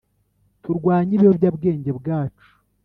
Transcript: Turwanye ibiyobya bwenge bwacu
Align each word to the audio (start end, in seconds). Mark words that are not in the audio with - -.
Turwanye 0.63 1.11
ibiyobya 1.15 1.49
bwenge 1.55 1.91
bwacu 1.99 2.49